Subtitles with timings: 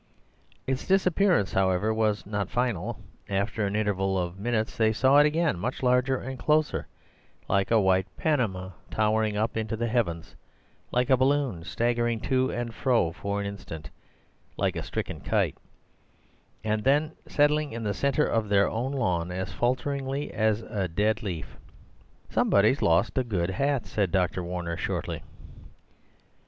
[0.65, 5.59] Its disappearance, however, was not final; after an interval of minutes they saw it again,
[5.59, 6.87] much larger and closer,
[7.47, 10.35] like a white panama, towering up into the heavens
[10.91, 13.91] like a balloon, staggering to and fro for an instant
[14.57, 15.59] like a stricken kite,
[16.63, 21.15] and then settling in the centre of their own lawn as falteringly as a fallen
[21.21, 21.57] leaf.
[22.27, 24.43] "Somebody's lost a good hat," said Dr.
[24.43, 25.21] Warner shortly.